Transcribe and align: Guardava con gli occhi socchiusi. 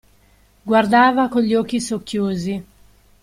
Guardava 0.65 1.29
con 1.29 1.43
gli 1.43 1.53
occhi 1.53 1.79
socchiusi. 1.79 2.65